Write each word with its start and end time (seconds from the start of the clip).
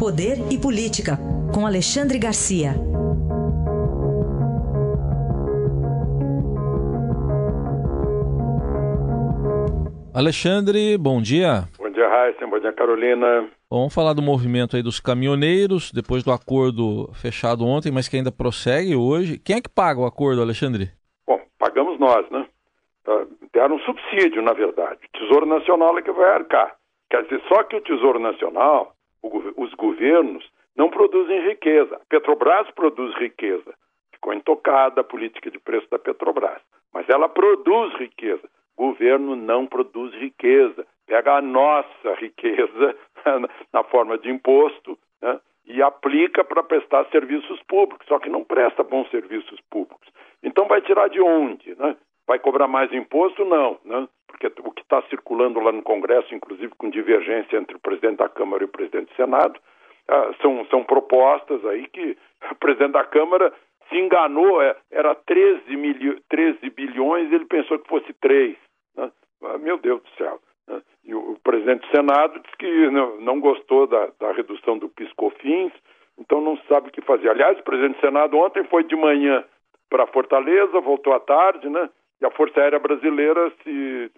Poder 0.00 0.38
e 0.50 0.56
Política, 0.56 1.18
com 1.54 1.66
Alexandre 1.66 2.18
Garcia. 2.18 2.70
Alexandre, 10.14 10.96
bom 10.96 11.20
dia. 11.20 11.68
Bom 11.76 11.90
dia, 11.90 12.08
Raíssa. 12.08 12.46
Bom 12.46 12.58
dia, 12.58 12.72
Carolina. 12.72 13.50
Vamos 13.70 13.94
falar 13.94 14.14
do 14.14 14.22
movimento 14.22 14.74
aí 14.74 14.82
dos 14.82 15.00
caminhoneiros, 15.00 15.92
depois 15.92 16.24
do 16.24 16.32
acordo 16.32 17.12
fechado 17.12 17.66
ontem, 17.66 17.92
mas 17.92 18.08
que 18.08 18.16
ainda 18.16 18.32
prossegue 18.32 18.96
hoje. 18.96 19.38
Quem 19.38 19.56
é 19.56 19.60
que 19.60 19.68
paga 19.68 20.00
o 20.00 20.06
acordo, 20.06 20.40
Alexandre? 20.40 20.88
Bom, 21.26 21.38
pagamos 21.58 22.00
nós, 22.00 22.24
né? 22.30 22.46
Tá, 23.04 23.26
deram 23.52 23.76
um 23.76 23.80
subsídio, 23.80 24.40
na 24.40 24.54
verdade. 24.54 24.98
O 25.04 25.18
Tesouro 25.18 25.44
Nacional 25.44 25.98
é 25.98 26.00
que 26.00 26.10
vai 26.10 26.36
arcar. 26.36 26.74
Quer 27.10 27.22
dizer, 27.24 27.42
só 27.48 27.62
que 27.64 27.76
o 27.76 27.82
Tesouro 27.82 28.18
Nacional, 28.18 28.94
os 29.22 29.74
governos, 29.74 30.48
não 30.76 30.88
produzem 30.88 31.46
riqueza. 31.48 31.96
A 31.96 32.00
Petrobras 32.08 32.70
produz 32.70 33.14
riqueza. 33.16 33.74
Ficou 34.12 34.32
intocada 34.32 35.00
a 35.00 35.04
política 35.04 35.50
de 35.50 35.58
preço 35.58 35.88
da 35.90 35.98
Petrobras. 35.98 36.60
Mas 36.92 37.08
ela 37.08 37.28
produz 37.28 37.94
riqueza. 37.94 38.48
O 38.76 38.88
governo 38.88 39.36
não 39.36 39.66
produz 39.66 40.12
riqueza. 40.14 40.86
Pega 41.06 41.34
a 41.36 41.42
nossa 41.42 42.14
riqueza 42.18 42.96
na 43.72 43.82
forma 43.84 44.16
de 44.18 44.30
imposto 44.30 44.98
né, 45.20 45.40
e 45.66 45.82
aplica 45.82 46.42
para 46.44 46.62
prestar 46.62 47.04
serviços 47.10 47.60
públicos, 47.64 48.06
só 48.06 48.18
que 48.18 48.28
não 48.28 48.44
presta 48.44 48.82
bons 48.82 49.10
serviços 49.10 49.60
públicos. 49.70 50.08
Então 50.42 50.66
vai 50.66 50.80
tirar 50.80 51.08
de 51.08 51.20
onde? 51.20 51.74
Né? 51.74 51.96
Vai 52.30 52.38
cobrar 52.38 52.68
mais 52.68 52.92
imposto? 52.92 53.44
Não, 53.44 53.76
né? 53.84 54.06
porque 54.28 54.46
o 54.60 54.70
que 54.70 54.82
está 54.82 55.02
circulando 55.10 55.58
lá 55.58 55.72
no 55.72 55.82
Congresso, 55.82 56.32
inclusive 56.32 56.72
com 56.78 56.88
divergência 56.88 57.56
entre 57.56 57.74
o 57.74 57.80
presidente 57.80 58.18
da 58.18 58.28
Câmara 58.28 58.62
e 58.62 58.66
o 58.66 58.70
presidente 58.70 59.10
do 59.10 59.16
Senado, 59.16 59.58
ah, 60.06 60.30
são, 60.40 60.64
são 60.66 60.84
propostas 60.84 61.66
aí 61.66 61.88
que 61.88 62.16
o 62.48 62.54
presidente 62.54 62.92
da 62.92 63.02
Câmara 63.02 63.52
se 63.88 63.96
enganou, 63.98 64.62
é, 64.62 64.76
era 64.92 65.12
13, 65.12 65.76
milho, 65.76 66.22
13 66.28 66.70
bilhões, 66.70 67.32
ele 67.32 67.46
pensou 67.46 67.80
que 67.80 67.88
fosse 67.88 68.12
3. 68.20 68.56
Né? 68.96 69.10
Ah, 69.42 69.58
meu 69.58 69.76
Deus 69.78 70.00
do 70.00 70.10
céu. 70.10 70.38
Né? 70.68 70.80
E 71.02 71.12
o, 71.12 71.32
o, 71.32 71.40
presidente 71.40 71.80
do 71.80 71.96
Senado 71.96 72.38
disse 72.38 72.56
que 72.58 72.90
não, 72.90 73.20
não 73.20 73.40
gostou 73.40 73.88
da, 73.88 74.08
da 74.20 74.30
redução 74.30 74.78
do 74.78 74.88
PiscoFins, 74.88 75.72
então 76.16 76.40
não 76.40 76.56
sabe 76.68 76.90
o 76.90 76.92
que 76.92 77.02
fazer. 77.02 77.28
Aliás, 77.28 77.58
o 77.58 77.64
presidente 77.64 77.96
do 77.96 78.06
Senado 78.06 78.38
ontem 78.38 78.62
foi 78.66 78.84
de 78.84 78.94
manhã 78.94 79.44
para 79.90 80.06
Fortaleza, 80.06 80.80
voltou 80.80 81.12
à 81.12 81.18
tarde, 81.18 81.68
né? 81.68 81.90
E 82.20 82.26
a 82.26 82.30
Força 82.30 82.60
Aérea 82.60 82.78
Brasileira, 82.78 83.52
se 83.62 84.10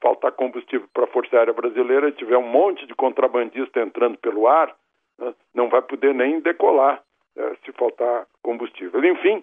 faltar 0.00 0.32
combustível 0.32 0.88
para 0.92 1.04
a 1.04 1.08
Força 1.08 1.36
Aérea 1.36 1.52
Brasileira 1.52 2.08
e 2.08 2.12
tiver 2.12 2.38
um 2.38 2.48
monte 2.48 2.86
de 2.86 2.94
contrabandista 2.94 3.80
entrando 3.80 4.18
pelo 4.18 4.46
ar, 4.46 4.74
né, 5.18 5.34
não 5.54 5.68
vai 5.68 5.82
poder 5.82 6.14
nem 6.14 6.40
decolar 6.40 7.02
é, 7.36 7.54
se 7.64 7.72
faltar 7.72 8.26
combustível. 8.42 9.04
Enfim, 9.04 9.42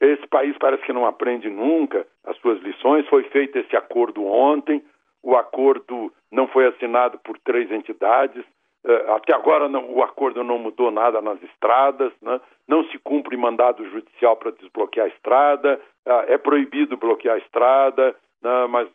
esse 0.00 0.26
país 0.26 0.56
parece 0.58 0.82
que 0.84 0.92
não 0.92 1.06
aprende 1.06 1.48
nunca 1.48 2.06
as 2.24 2.36
suas 2.38 2.60
lições. 2.62 3.06
Foi 3.08 3.24
feito 3.24 3.58
esse 3.58 3.76
acordo 3.76 4.24
ontem. 4.24 4.82
O 5.22 5.36
acordo 5.36 6.12
não 6.30 6.46
foi 6.48 6.66
assinado 6.66 7.18
por 7.18 7.38
três 7.38 7.70
entidades. 7.70 8.44
É, 8.86 9.12
até 9.12 9.34
agora 9.34 9.66
não, 9.66 9.90
o 9.90 10.02
acordo 10.02 10.44
não 10.44 10.58
mudou 10.58 10.90
nada 10.90 11.22
nas 11.22 11.42
estradas, 11.42 12.12
né? 12.20 12.38
não 12.68 12.84
se 12.90 12.98
cumpre 12.98 13.34
mandado 13.34 13.82
judicial 13.88 14.36
para 14.36 14.50
desbloquear 14.50 15.06
a 15.06 15.08
estrada, 15.08 15.80
é, 16.04 16.34
é 16.34 16.38
proibido 16.38 16.96
bloquear 16.96 17.36
a 17.36 17.38
estrada, 17.38 18.14
né? 18.42 18.66
mas 18.68 18.88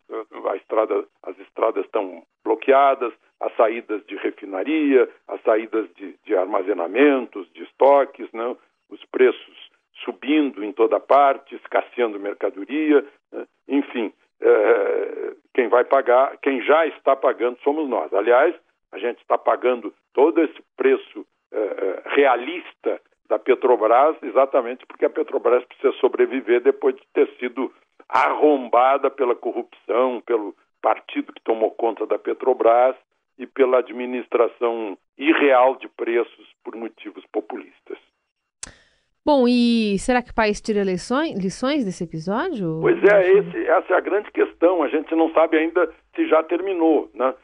a 0.46 0.56
estrada, 0.56 1.04
as 1.24 1.36
estradas 1.40 1.84
estão 1.84 2.22
bloqueadas, 2.44 3.12
as 3.40 3.52
saídas 3.56 4.04
de 4.06 4.14
refinaria, 4.16 5.08
as 5.26 5.42
saídas 5.42 5.88
de, 5.96 6.14
de 6.24 6.36
armazenamentos, 6.36 7.50
de 7.52 7.64
estoques, 7.64 8.30
né? 8.32 8.56
os 8.90 9.04
preços 9.06 9.70
subindo 10.04 10.64
em 10.64 10.72
toda 10.72 11.00
parte, 11.00 11.56
escasseando 11.56 12.18
mercadoria, 12.20 13.04
né? 13.32 13.44
enfim, 13.68 14.12
é, 14.40 15.32
quem 15.52 15.68
vai 15.68 15.84
pagar, 15.84 16.36
quem 16.38 16.62
já 16.62 16.86
está 16.86 17.16
pagando 17.16 17.58
somos 17.64 17.88
nós. 17.88 18.14
Aliás, 18.14 18.54
a 18.92 18.98
gente 18.98 19.20
está 19.20 19.38
pagando 19.38 19.92
todo 20.12 20.40
esse 20.42 20.62
preço 20.76 21.26
é, 21.52 21.58
é, 21.58 22.02
realista 22.06 23.00
da 23.28 23.38
Petrobras 23.38 24.16
exatamente 24.22 24.84
porque 24.86 25.04
a 25.04 25.10
Petrobras 25.10 25.64
precisa 25.64 25.92
sobreviver 25.94 26.60
depois 26.60 26.96
de 26.96 27.02
ter 27.12 27.28
sido 27.38 27.72
arrombada 28.08 29.10
pela 29.10 29.36
corrupção, 29.36 30.20
pelo 30.26 30.54
partido 30.82 31.32
que 31.32 31.42
tomou 31.42 31.70
conta 31.70 32.06
da 32.06 32.18
Petrobras 32.18 32.96
e 33.38 33.46
pela 33.46 33.78
administração 33.78 34.98
irreal 35.16 35.76
de 35.76 35.88
preços 35.88 36.48
por 36.64 36.74
motivos 36.74 37.24
populistas. 37.32 37.98
Bom, 39.24 39.46
e 39.46 39.98
será 39.98 40.22
que 40.22 40.30
o 40.30 40.34
país 40.34 40.60
tira 40.60 40.82
lições, 40.82 41.38
lições 41.38 41.84
desse 41.84 42.04
episódio? 42.04 42.80
Pois 42.80 42.98
é, 43.04 43.32
esse, 43.32 43.66
essa 43.66 43.94
é 43.94 43.96
a 43.96 44.00
grande 44.00 44.30
questão. 44.32 44.82
A 44.82 44.88
gente 44.88 45.14
não 45.14 45.30
sabe 45.32 45.58
ainda 45.58 45.92
se 46.16 46.26
já 46.26 46.42
terminou. 46.42 47.10
Né? 47.14 47.34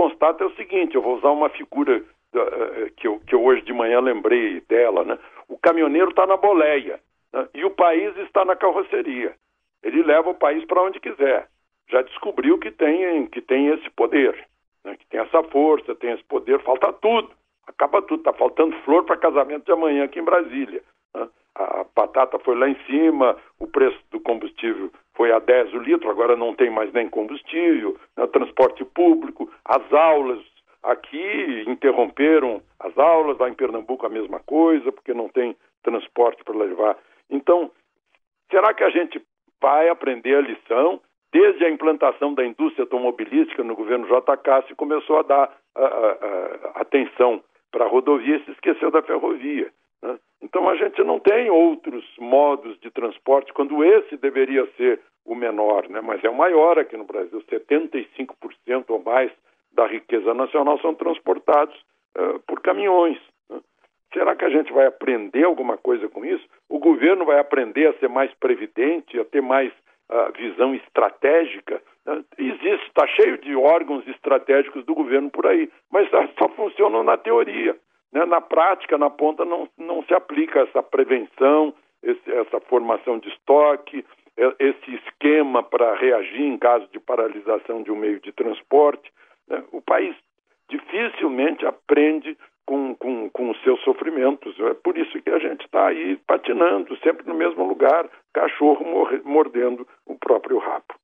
Constata 0.00 0.44
é 0.44 0.46
o 0.46 0.54
seguinte: 0.56 0.94
eu 0.94 1.02
vou 1.02 1.16
usar 1.16 1.30
uma 1.30 1.48
figura 1.50 1.98
uh, 1.98 2.90
que, 2.96 3.06
eu, 3.06 3.20
que 3.26 3.34
eu 3.34 3.44
hoje 3.44 3.62
de 3.62 3.72
manhã 3.72 4.00
lembrei 4.00 4.60
dela. 4.62 5.04
Né? 5.04 5.18
O 5.48 5.58
caminhoneiro 5.58 6.10
está 6.10 6.26
na 6.26 6.36
boleia 6.36 7.00
né? 7.32 7.48
e 7.54 7.64
o 7.64 7.70
país 7.70 8.16
está 8.18 8.44
na 8.44 8.56
carroceria. 8.56 9.34
Ele 9.82 10.02
leva 10.02 10.30
o 10.30 10.34
país 10.34 10.64
para 10.64 10.82
onde 10.82 11.00
quiser. 11.00 11.48
Já 11.90 12.02
descobriu 12.02 12.58
que 12.58 12.70
tem, 12.70 13.26
que 13.26 13.40
tem 13.40 13.68
esse 13.68 13.90
poder, 13.90 14.46
né? 14.84 14.96
que 14.96 15.06
tem 15.06 15.20
essa 15.20 15.42
força, 15.44 15.94
tem 15.94 16.12
esse 16.12 16.24
poder. 16.24 16.60
Falta 16.60 16.92
tudo 16.92 17.30
acaba 17.70 18.02
tudo. 18.02 18.20
Está 18.20 18.32
faltando 18.32 18.76
flor 18.82 19.04
para 19.04 19.16
casamento 19.16 19.64
de 19.64 19.72
amanhã 19.72 20.04
aqui 20.04 20.18
em 20.18 20.24
Brasília. 20.24 20.82
Né? 21.14 21.28
A 21.54 21.84
batata 21.94 22.38
foi 22.38 22.54
lá 22.56 22.68
em 22.68 22.76
cima, 22.86 23.36
o 23.58 23.66
preço 23.66 23.98
do 24.10 24.20
combustível 24.20 24.90
foi 25.14 25.32
a 25.32 25.38
10 25.38 25.74
o 25.74 25.78
litro, 25.78 26.08
agora 26.10 26.36
não 26.36 26.54
tem 26.54 26.70
mais 26.70 26.92
nem 26.92 27.08
combustível, 27.08 27.98
né? 28.16 28.26
transporte 28.28 28.84
público, 28.84 29.50
as 29.64 29.92
aulas 29.92 30.38
aqui 30.82 31.64
interromperam 31.66 32.62
as 32.78 32.96
aulas, 32.96 33.38
lá 33.38 33.48
em 33.48 33.54
Pernambuco 33.54 34.06
a 34.06 34.08
mesma 34.08 34.40
coisa, 34.40 34.90
porque 34.90 35.12
não 35.12 35.28
tem 35.28 35.54
transporte 35.82 36.42
para 36.44 36.56
levar. 36.56 36.96
Então, 37.28 37.70
será 38.50 38.72
que 38.72 38.84
a 38.84 38.90
gente 38.90 39.22
vai 39.60 39.88
aprender 39.88 40.36
a 40.36 40.40
lição? 40.40 41.00
Desde 41.32 41.64
a 41.64 41.70
implantação 41.70 42.34
da 42.34 42.44
indústria 42.44 42.84
automobilística 42.84 43.62
no 43.62 43.76
governo 43.76 44.06
JK, 44.06 44.66
se 44.66 44.74
começou 44.74 45.18
a 45.18 45.22
dar 45.22 45.56
a, 45.76 45.84
a, 45.84 45.84
a, 45.84 46.80
atenção 46.80 47.42
para 47.70 47.84
a 47.84 47.88
rodovia 47.88 48.36
e 48.36 48.44
se 48.44 48.50
esqueceu 48.50 48.90
da 48.90 49.02
ferrovia. 49.02 49.70
Então 50.42 50.68
a 50.68 50.76
gente 50.76 51.02
não 51.04 51.18
tem 51.18 51.50
outros 51.50 52.04
modos 52.18 52.78
de 52.80 52.90
transporte 52.90 53.52
quando 53.52 53.84
esse 53.84 54.16
deveria 54.16 54.66
ser 54.76 55.00
o 55.24 55.34
menor, 55.34 55.88
né? 55.88 56.00
mas 56.00 56.22
é 56.24 56.30
o 56.30 56.34
maior 56.34 56.78
aqui 56.78 56.96
no 56.96 57.04
Brasil. 57.04 57.42
75% 57.42 58.84
ou 58.88 59.02
mais 59.02 59.30
da 59.72 59.86
riqueza 59.86 60.34
nacional 60.34 60.78
são 60.80 60.94
transportados 60.94 61.76
uh, 62.18 62.40
por 62.46 62.60
caminhões. 62.60 63.18
Né? 63.48 63.60
Será 64.12 64.34
que 64.34 64.44
a 64.44 64.50
gente 64.50 64.72
vai 64.72 64.86
aprender 64.86 65.44
alguma 65.44 65.76
coisa 65.76 66.08
com 66.08 66.24
isso? 66.24 66.44
O 66.68 66.78
governo 66.78 67.24
vai 67.24 67.38
aprender 67.38 67.88
a 67.88 67.98
ser 67.98 68.08
mais 68.08 68.32
previdente, 68.34 69.20
a 69.20 69.24
ter 69.24 69.42
mais 69.42 69.72
uh, 70.10 70.32
visão 70.36 70.74
estratégica? 70.74 71.82
Né? 72.06 72.24
Existe, 72.38 72.86
está 72.88 73.06
cheio 73.08 73.38
de 73.38 73.54
órgãos 73.54 74.06
estratégicos 74.08 74.84
do 74.84 74.94
governo 74.94 75.30
por 75.30 75.46
aí, 75.46 75.70
mas 75.92 76.08
só 76.38 76.48
funcionam 76.48 77.04
na 77.04 77.16
teoria. 77.16 77.76
Né? 78.12 78.24
Na 78.26 78.40
prática, 78.40 78.98
na 78.98 79.10
ponta, 79.10 79.44
não, 79.44 79.68
não 79.78 80.02
se 80.04 80.14
aplica 80.14 80.60
essa 80.60 80.82
prevenção, 80.82 81.74
esse, 82.02 82.32
essa 82.32 82.60
formação 82.60 83.18
de 83.18 83.28
estoque, 83.28 84.04
esse 84.58 84.94
esquema 84.94 85.62
para 85.62 85.94
reagir 85.96 86.42
em 86.42 86.56
caso 86.56 86.86
de 86.92 86.98
paralisação 86.98 87.82
de 87.82 87.90
um 87.90 87.96
meio 87.96 88.20
de 88.20 88.32
transporte. 88.32 89.12
Né? 89.48 89.62
O 89.72 89.82
país 89.82 90.16
dificilmente 90.68 91.66
aprende 91.66 92.36
com, 92.64 92.94
com, 92.94 93.28
com 93.30 93.50
os 93.50 93.60
seus 93.62 93.82
sofrimentos. 93.82 94.54
É 94.60 94.74
por 94.74 94.96
isso 94.96 95.20
que 95.20 95.30
a 95.30 95.38
gente 95.38 95.64
está 95.64 95.88
aí 95.88 96.16
patinando, 96.26 96.96
sempre 96.98 97.26
no 97.26 97.34
mesmo 97.34 97.66
lugar, 97.66 98.08
cachorro 98.32 98.84
mordendo 99.24 99.86
o 100.06 100.14
próprio 100.14 100.58
rabo. 100.58 100.94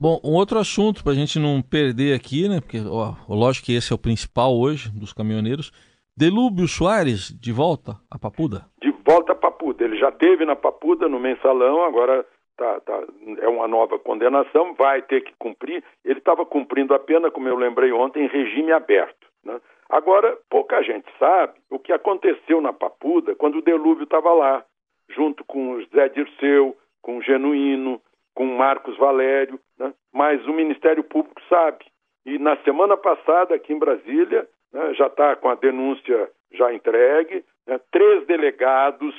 Bom, 0.00 0.20
um 0.24 0.34
outro 0.34 0.58
assunto 0.58 1.02
para 1.02 1.12
a 1.12 1.14
gente 1.14 1.38
não 1.38 1.62
perder 1.62 2.14
aqui, 2.14 2.48
né? 2.48 2.60
Porque, 2.60 2.78
ó, 2.80 3.14
lógico 3.28 3.66
que 3.66 3.74
esse 3.74 3.92
é 3.92 3.94
o 3.94 3.98
principal 3.98 4.52
hoje 4.52 4.90
dos 4.90 5.12
caminhoneiros. 5.12 5.70
Delúbio 6.16 6.68
Soares, 6.68 7.32
de 7.40 7.52
volta 7.52 7.92
a 8.10 8.18
Papuda? 8.18 8.66
De 8.82 8.90
volta 9.04 9.32
a 9.32 9.34
Papuda. 9.34 9.82
Ele 9.82 9.96
já 9.96 10.12
teve 10.12 10.44
na 10.44 10.54
Papuda, 10.54 11.08
no 11.08 11.18
mensalão, 11.18 11.84
agora 11.84 12.26
tá, 12.56 12.80
tá, 12.80 13.02
é 13.38 13.48
uma 13.48 13.66
nova 13.66 13.98
condenação, 13.98 14.74
vai 14.74 15.00
ter 15.00 15.22
que 15.22 15.32
cumprir. 15.38 15.82
Ele 16.04 16.18
estava 16.18 16.44
cumprindo 16.44 16.94
a 16.94 16.98
pena, 16.98 17.30
como 17.30 17.48
eu 17.48 17.56
lembrei 17.56 17.92
ontem, 17.92 18.24
em 18.24 18.28
regime 18.28 18.72
aberto. 18.72 19.26
Né? 19.42 19.58
Agora, 19.88 20.36
pouca 20.50 20.82
gente 20.82 21.06
sabe 21.18 21.54
o 21.70 21.78
que 21.78 21.92
aconteceu 21.92 22.60
na 22.60 22.74
Papuda 22.74 23.34
quando 23.34 23.58
o 23.58 23.62
Delúbio 23.62 24.04
estava 24.04 24.32
lá, 24.34 24.64
junto 25.08 25.42
com 25.44 25.72
o 25.72 25.84
Zé 25.86 26.10
Dirceu, 26.10 26.76
com 27.00 27.18
o 27.18 27.22
Genuíno, 27.22 28.00
com 28.34 28.44
Marcos 28.44 28.96
Valério, 28.98 29.58
né? 29.78 29.94
mas 30.12 30.46
o 30.46 30.52
Ministério 30.52 31.02
Público 31.02 31.40
sabe. 31.48 31.86
E 32.26 32.38
na 32.38 32.56
semana 32.58 32.96
passada, 32.98 33.54
aqui 33.54 33.72
em 33.72 33.78
Brasília, 33.78 34.46
né, 34.72 34.94
já 34.94 35.06
está 35.06 35.36
com 35.36 35.48
a 35.48 35.54
denúncia 35.54 36.30
já 36.52 36.72
entregue, 36.72 37.44
né, 37.66 37.80
três 37.90 38.26
delegados 38.26 39.14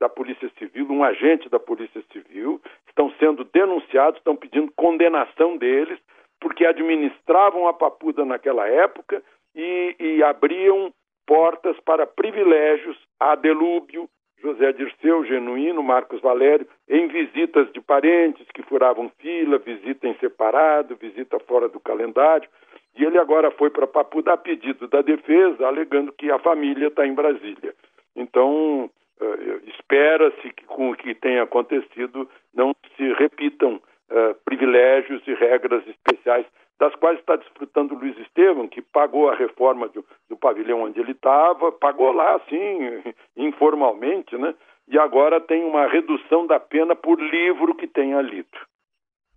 da 0.00 0.08
Polícia 0.08 0.50
Civil, 0.58 0.86
um 0.90 1.02
agente 1.02 1.48
da 1.48 1.58
Polícia 1.58 2.02
Civil, 2.12 2.60
estão 2.88 3.12
sendo 3.18 3.44
denunciados, 3.44 4.18
estão 4.18 4.36
pedindo 4.36 4.72
condenação 4.76 5.56
deles, 5.56 5.98
porque 6.40 6.64
administravam 6.64 7.66
a 7.66 7.72
Papuda 7.72 8.24
naquela 8.24 8.68
época 8.68 9.22
e, 9.54 9.96
e 9.98 10.22
abriam 10.22 10.92
portas 11.26 11.78
para 11.80 12.06
privilégios 12.06 12.96
a 13.18 13.34
Delúbio, 13.34 14.08
José 14.40 14.72
Dirceu, 14.72 15.24
Genuíno, 15.24 15.82
Marcos 15.82 16.20
Valério, 16.20 16.66
em 16.88 17.08
visitas 17.08 17.70
de 17.72 17.80
parentes 17.80 18.46
que 18.54 18.62
furavam 18.62 19.10
fila, 19.18 19.58
visita 19.58 20.06
em 20.06 20.14
separado, 20.18 20.96
visita 20.96 21.40
fora 21.40 21.68
do 21.68 21.80
calendário. 21.80 22.48
E 22.98 23.04
ele 23.04 23.16
agora 23.16 23.52
foi 23.52 23.70
para 23.70 23.86
Papuda 23.86 24.32
a 24.32 24.36
pedido 24.36 24.88
da 24.88 25.00
defesa, 25.02 25.66
alegando 25.66 26.12
que 26.12 26.30
a 26.32 26.38
família 26.40 26.88
está 26.88 27.06
em 27.06 27.14
Brasília. 27.14 27.72
Então, 28.16 28.90
uh, 29.20 29.68
espera-se 29.68 30.52
que 30.52 30.64
com 30.64 30.90
o 30.90 30.96
que 30.96 31.14
tem 31.14 31.38
acontecido 31.38 32.28
não 32.52 32.74
se 32.96 33.12
repitam 33.12 33.74
uh, 33.76 34.34
privilégios 34.44 35.22
e 35.28 35.34
regras 35.34 35.86
especiais 35.86 36.44
das 36.80 36.92
quais 36.96 37.20
está 37.20 37.36
desfrutando 37.36 37.94
Luiz 37.94 38.18
Estevam, 38.18 38.66
que 38.66 38.82
pagou 38.82 39.30
a 39.30 39.34
reforma 39.36 39.88
do, 39.88 40.04
do 40.28 40.36
pavilhão 40.36 40.82
onde 40.82 40.98
ele 40.98 41.12
estava, 41.12 41.70
pagou 41.70 42.10
lá, 42.10 42.34
assim, 42.34 43.02
informalmente, 43.36 44.36
né? 44.36 44.54
E 44.88 44.98
agora 44.98 45.40
tem 45.40 45.62
uma 45.62 45.86
redução 45.86 46.46
da 46.46 46.58
pena 46.58 46.96
por 46.96 47.20
livro 47.20 47.74
que 47.76 47.86
tenha 47.86 48.20
lido. 48.22 48.58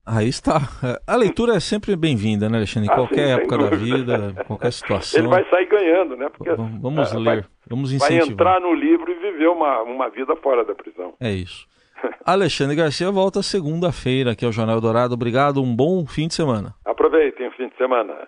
Aí 0.05 0.27
está. 0.27 0.59
A 1.07 1.15
leitura 1.15 1.55
é 1.55 1.59
sempre 1.59 1.95
bem-vinda, 1.95 2.49
né, 2.49 2.57
Alexandre? 2.57 2.89
Em 2.89 2.91
ah, 2.91 2.95
qualquer 2.95 3.27
sim, 3.27 3.33
época 3.33 3.57
da 3.57 3.69
vida, 3.69 4.43
qualquer 4.47 4.71
situação. 4.73 5.19
Ele 5.19 5.27
vai 5.27 5.47
sair 5.49 5.65
ganhando, 5.67 6.17
né? 6.17 6.27
Porque, 6.29 6.49
vamos 6.55 7.13
uh, 7.13 7.19
ler, 7.19 7.41
vai, 7.41 7.43
vamos 7.69 7.93
incentivar. 7.93 8.25
Vai 8.25 8.33
entrar 8.33 8.59
no 8.59 8.73
livro 8.73 9.11
e 9.11 9.15
viver 9.15 9.47
uma, 9.47 9.81
uma 9.83 10.09
vida 10.09 10.35
fora 10.37 10.65
da 10.65 10.73
prisão. 10.73 11.13
É 11.19 11.31
isso. 11.31 11.67
Alexandre 12.25 12.75
Garcia 12.75 13.11
volta 13.11 13.43
segunda-feira 13.43 14.31
aqui 14.31 14.43
ao 14.43 14.51
Jornal 14.51 14.81
Dourado. 14.81 15.13
Obrigado, 15.13 15.61
um 15.61 15.75
bom 15.75 16.05
fim 16.05 16.27
de 16.27 16.33
semana. 16.33 16.73
Aproveitem 16.83 17.47
o 17.47 17.51
fim 17.51 17.67
de 17.67 17.77
semana. 17.77 18.27